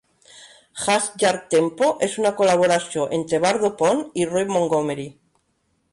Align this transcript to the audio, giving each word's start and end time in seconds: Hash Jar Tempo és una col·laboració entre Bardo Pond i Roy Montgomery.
Hash 0.85 1.09
Jar 1.23 1.33
Tempo 1.55 1.89
és 2.09 2.17
una 2.23 2.31
col·laboració 2.41 3.07
entre 3.19 3.43
Bardo 3.47 3.73
Pond 3.83 4.19
i 4.23 4.29
Roy 4.33 4.49
Montgomery. 4.57 5.07